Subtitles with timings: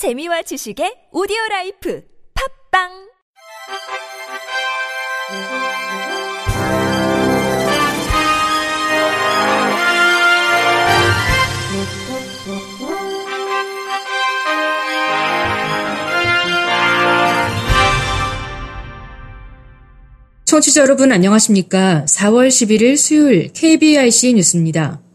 [0.00, 2.02] 재미와 지식의 오디오 라이프
[2.72, 2.88] 팝빵
[20.46, 22.06] 청취자 여러분 안녕하십니까?
[22.06, 25.09] 4월 11일 수요일 KBIC 뉴스입니다.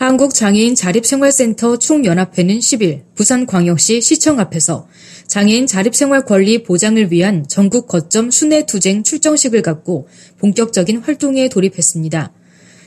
[0.00, 4.88] 한국장애인 자립생활센터 총연합회는 10일 부산광역시 시청 앞에서
[5.26, 10.08] 장애인 자립생활 권리 보장을 위한 전국 거점 순회투쟁 출정식을 갖고
[10.38, 12.32] 본격적인 활동에 돌입했습니다.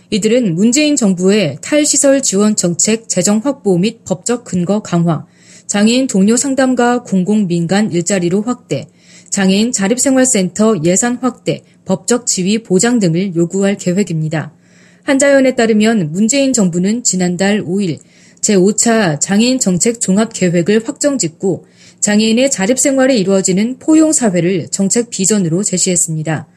[0.09, 5.27] 이들은 문재인 정부의 탈시설 지원 정책 재정 확보 및 법적 근거 강화,
[5.67, 8.87] 장애인 동료 상담가 공공 민간 일자리로 확대,
[9.29, 14.51] 장애인 자립생활센터 예산 확대, 법적 지위 보장 등을 요구할 계획입니다.
[15.03, 17.99] 한자연에 따르면 문재인 정부는 지난달 5일
[18.39, 21.65] 제5차 장애인 정책 종합 계획을 확정 짓고
[21.99, 26.47] 장애인의 자립생활이 이루어지는 포용사회를 정책 비전으로 제시했습니다.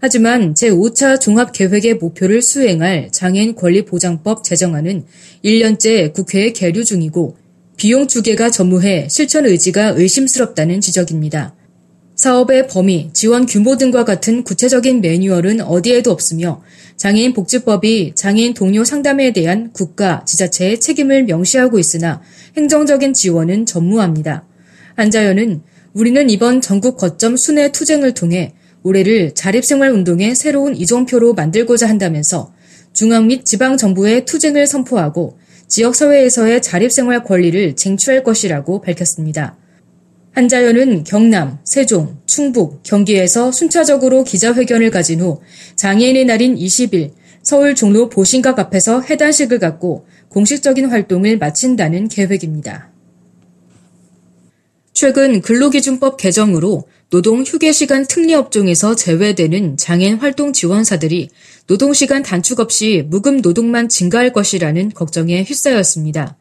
[0.00, 5.04] 하지만 제5차 종합계획의 목표를 수행할 장애인 권리보장법 제정안은
[5.44, 7.36] 1년째 국회에 계류 중이고
[7.76, 11.54] 비용 주계가 전무해 실천 의지가 의심스럽다는 지적입니다.
[12.16, 16.62] 사업의 범위, 지원 규모 등과 같은 구체적인 매뉴얼은 어디에도 없으며
[16.98, 22.20] 장애인 복지법이 장애인 동료 상담에 대한 국가, 지자체의 책임을 명시하고 있으나
[22.56, 24.44] 행정적인 지원은 전무합니다.
[24.96, 25.62] 한자연은
[25.94, 32.52] 우리는 이번 전국 거점 순회 투쟁을 통해 올해를 자립생활 운동의 새로운 이종표로 만들고자 한다면서
[32.92, 35.38] 중앙 및 지방 정부의 투쟁을 선포하고
[35.68, 39.56] 지역사회에서의 자립생활 권리를 쟁취할 것이라고 밝혔습니다.
[40.38, 45.40] 한자연은 경남, 세종, 충북, 경기에서 순차적으로 기자회견을 가진 후
[45.74, 47.10] 장애인의 날인 20일
[47.42, 52.92] 서울 종로 보신각 앞에서 해단식을 갖고 공식적인 활동을 마친다는 계획입니다.
[54.92, 61.30] 최근 근로기준법 개정으로 노동 휴게시간 특례 업종에서 제외되는 장애인 활동 지원사들이
[61.66, 66.38] 노동시간 단축 없이 무급 노동만 증가할 것이라는 걱정에 휩싸였습니다.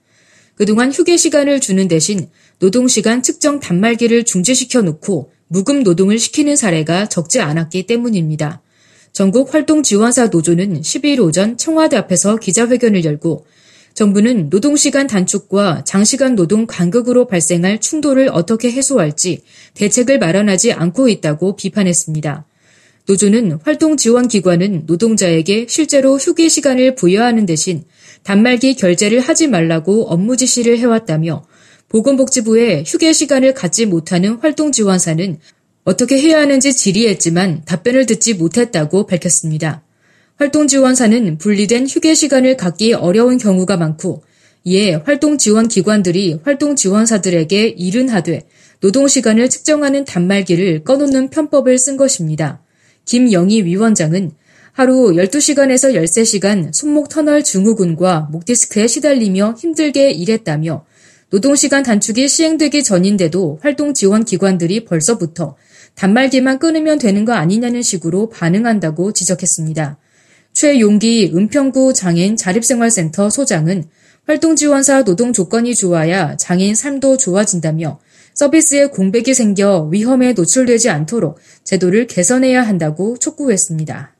[0.57, 2.29] 그동안 휴게 시간을 주는 대신
[2.59, 8.61] 노동시간 측정 단말기를 중지시켜 놓고 무급 노동을 시키는 사례가 적지 않았기 때문입니다.
[9.13, 13.45] 전국 활동지원사 노조는 12일 오전 청와대 앞에서 기자회견을 열고
[13.93, 19.41] 정부는 노동시간 단축과 장시간 노동 간극으로 발생할 충돌을 어떻게 해소할지
[19.73, 22.45] 대책을 마련하지 않고 있다고 비판했습니다.
[23.07, 27.85] 노조는 활동지원기관은 노동자에게 실제로 휴게 시간을 부여하는 대신
[28.23, 31.43] 단말기 결제를 하지 말라고 업무 지시를 해왔다며
[31.89, 35.39] 보건복지부에 휴게 시간을 갖지 못하는 활동 지원사는
[35.85, 39.83] 어떻게 해야 하는지 질의했지만 답변을 듣지 못했다고 밝혔습니다.
[40.35, 44.23] 활동 지원사는 분리된 휴게 시간을 갖기 어려운 경우가 많고
[44.65, 48.47] 이에 활동 지원 기관들이 활동 지원사들에게 일은 하되
[48.81, 52.61] 노동 시간을 측정하는 단말기를 꺼놓는 편법을 쓴 것입니다.
[53.05, 54.31] 김영희 위원장은
[54.73, 60.85] 하루 12시간에서 13시간 손목 터널 증후군과 목 디스크에 시달리며 힘들게 일했다며
[61.29, 65.57] 노동시간 단축이 시행되기 전인데도 활동 지원 기관들이 벌써부터
[65.95, 69.97] 단말기만 끊으면 되는 거 아니냐는 식으로 반응한다고 지적했습니다.
[70.53, 73.85] 최용기 은평구 장애인 자립생활센터 소장은
[74.25, 77.99] 활동지원사 노동 조건이 좋아야 장애인 삶도 좋아진다며
[78.33, 84.15] 서비스에 공백이 생겨 위험에 노출되지 않도록 제도를 개선해야 한다고 촉구했습니다.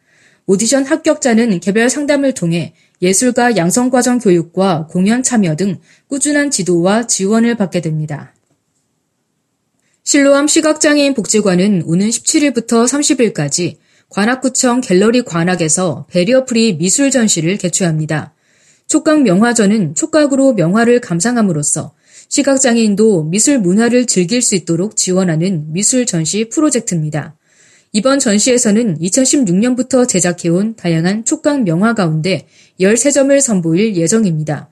[0.46, 7.82] 오디션 합격자는 개별 상담을 통해 예술가 양성과정 교육과 공연 참여 등 꾸준한 지도와 지원을 받게
[7.82, 8.34] 됩니다.
[10.04, 13.76] 실로암 시각장애인 복지관은 오는 17일부터 30일까지
[14.10, 18.34] 관악구청 갤러리 관악에서 베리어프리 미술 전시를 개최합니다.
[18.88, 21.94] 촉각 명화전은 촉각으로 명화를 감상함으로써
[22.30, 27.36] 시각장애인도 미술 문화를 즐길 수 있도록 지원하는 미술 전시 프로젝트입니다.
[27.94, 32.48] 이번 전시에서는 2016년부터 제작해온 다양한 촉각 명화 가운데
[32.80, 34.70] 13점을 선보일 예정입니다.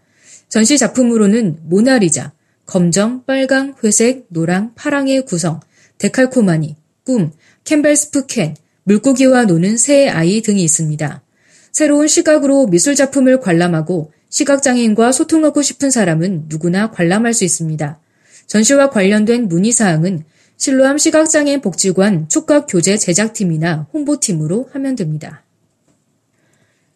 [0.49, 2.33] 전시 작품으로는 모나리자,
[2.65, 5.59] 검정, 빨강, 회색, 노랑, 파랑의 구성,
[5.97, 7.31] 데칼코마니, 꿈,
[7.63, 8.55] 캠벨스프 캔,
[8.85, 11.23] 물고기와 노는 새 아이 등이 있습니다.
[11.71, 17.99] 새로운 시각으로 미술 작품을 관람하고 시각장애인과 소통하고 싶은 사람은 누구나 관람할 수 있습니다.
[18.47, 20.23] 전시와 관련된 문의사항은
[20.57, 25.43] 실로암 시각장애인 복지관 촉각교재 제작팀이나 홍보팀으로 하면 됩니다.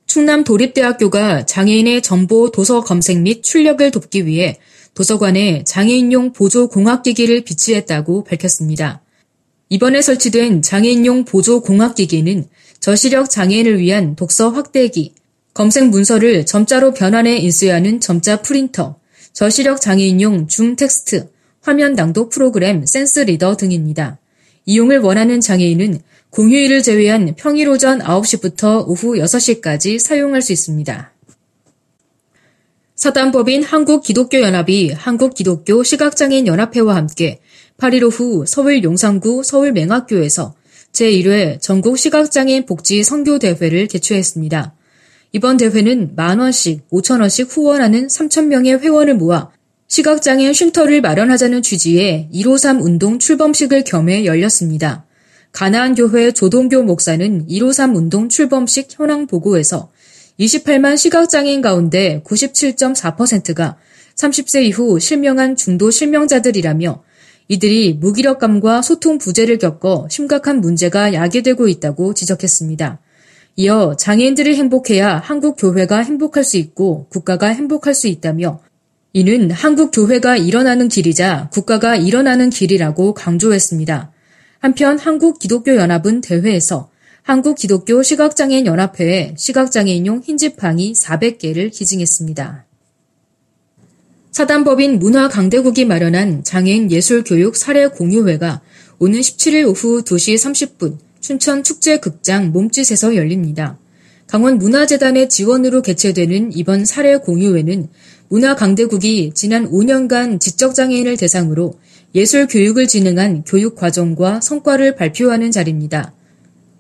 [0.06, 4.60] 충남 도립대학교가 장애인의 정보 도서 검색 및 출력을 돕기 위해
[4.94, 9.02] 도서관에 장애인용 보조 공학기기를 비치했다고 밝혔습니다.
[9.70, 12.46] 이번에 설치된 장애인용 보조 공학기기는
[12.80, 15.14] 저시력 장애인을 위한 독서 확대기,
[15.54, 19.00] 검색 문서를 점자로 변환해 인쇄하는 점자 프린터,
[19.32, 21.30] 저시력 장애인용 줌 텍스트,
[21.62, 24.18] 화면 낭독 프로그램 센스 리더 등입니다.
[24.66, 26.02] 이용을 원하는 장애인은
[26.32, 31.14] 공휴일을 제외한 평일 오전 9시부터 오후 6시까지 사용할 수 있습니다.
[32.96, 37.40] 사단법인 한국기독교연합이 한국기독교 시각장애인 연합회와 함께
[37.80, 40.54] 8일 오후 서울 용산구 서울맹학교에서
[40.92, 44.74] 제1회 전국 시각장애인 복지 선교대회를 개최했습니다.
[45.32, 49.52] 이번 대회는 만원씩, 5천원씩 후원하는 3천명의 회원을 모아
[49.88, 55.06] 시각장애인 쉼터를 마련하자는 취지의 153 운동 출범식을 겸해 열렸습니다.
[55.54, 59.90] 가나안 교회 조동교 목사는 153 운동 출범식 현황 보고에서
[60.38, 63.78] 28만 시각장애인 가운데 97.4%가
[64.16, 67.04] 30세 이후 실명한 중도 실명자들이라며
[67.50, 73.00] 이들이 무기력감과 소통 부재를 겪어 심각한 문제가 야기되고 있다고 지적했습니다.
[73.56, 78.62] 이어 장애인들이 행복해야 한국 교회가 행복할 수 있고 국가가 행복할 수 있다며
[79.14, 84.12] 이는 한국 교회가 일어나는 길이자 국가가 일어나는 길이라고 강조했습니다.
[84.60, 86.92] 한편 한국 기독교 연합은 대회에서
[87.24, 92.69] 한국 기독교 시각장애인 연합회에 시각장애인용 흰지팡이 400개를 기증했습니다.
[94.32, 98.62] 사단법인 문화강대국이 마련한 장애인 예술교육 사례 공유회가
[99.00, 103.78] 오는 17일 오후 2시 30분 춘천 축제극장 몸짓에서 열립니다.
[104.28, 107.88] 강원문화재단의 지원으로 개최되는 이번 사례 공유회는
[108.30, 111.80] 문화강대국이 지난 5년간 지적장애인을 대상으로
[112.14, 116.14] 예술 교육을 진행한 교육 과정과 성과를 발표하는 자리입니다.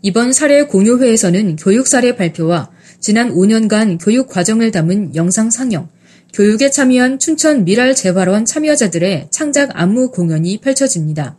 [0.04, 2.70] 이번 사례 공유회에서는 교육 사례 발표와
[3.00, 5.90] 지난 5년간 교육 과정을 담은 영상 상영,
[6.34, 11.38] 교육에 참여한 춘천 미랄 재활원 참여자들의 창작 안무 공연이 펼쳐집니다.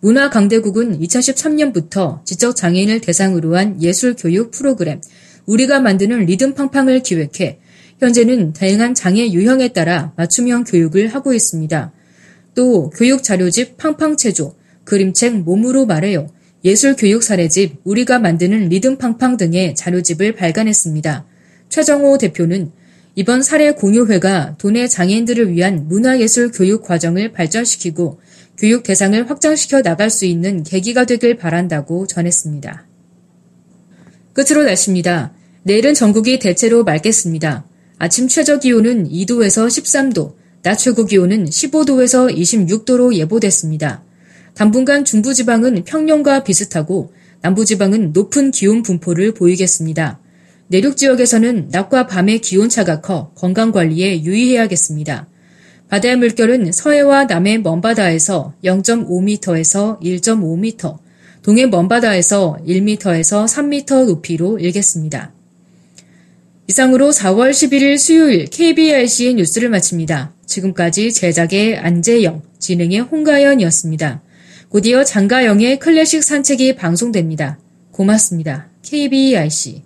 [0.00, 5.00] 문화강대국은 2013년부터 지적장애인을 대상으로 한 예술교육 프로그램
[5.46, 7.60] 우리가 만드는 리듬팡팡을 기획해
[8.00, 11.92] 현재는 다양한 장애 유형에 따라 맞춤형 교육을 하고 있습니다.
[12.54, 14.54] 또 교육 자료집 팡팡체조,
[14.84, 16.26] 그림책 몸으로 말해요,
[16.64, 21.26] 예술교육 사례집 우리가 만드는 리듬팡팡 등의 자료집을 발간했습니다.
[21.68, 22.72] 최정호 대표는
[23.16, 28.20] 이번 사례 공유회가 도내 장애인들을 위한 문화예술 교육 과정을 발전시키고
[28.58, 32.86] 교육 대상을 확장시켜 나갈 수 있는 계기가 되길 바란다고 전했습니다.
[34.32, 35.32] 끝으로 날씨입니다.
[35.62, 37.66] 내일은 전국이 대체로 맑겠습니다.
[37.98, 44.02] 아침 최저 기온은 2도에서 13도, 낮 최고 기온은 15도에서 26도로 예보됐습니다.
[44.54, 47.12] 당분간 중부지방은 평년과 비슷하고
[47.42, 50.20] 남부지방은 높은 기온 분포를 보이겠습니다.
[50.68, 55.28] 내륙 지역에서는 낮과 밤의 기온차가 커 건강관리에 유의해야겠습니다.
[55.88, 60.98] 바다의 물결은 서해와 남해 먼바다에서 0.5m에서 1.5m,
[61.42, 65.32] 동해 먼바다에서 1m에서 3m 높이로 일겠습니다.
[66.66, 70.34] 이상으로 4월 11일 수요일 KBRC의 뉴스를 마칩니다.
[70.46, 74.22] 지금까지 제작의 안재영, 진행의 홍가연이었습니다.
[74.70, 77.58] 곧이어 장가영의 클래식 산책이 방송됩니다.
[77.92, 78.70] 고맙습니다.
[78.82, 79.82] KBRC